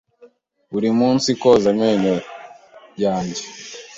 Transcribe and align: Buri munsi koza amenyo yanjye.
Buri 0.71 0.89
munsi 0.99 1.29
koza 1.41 1.67
amenyo 1.73 2.15
yanjye. 3.03 3.43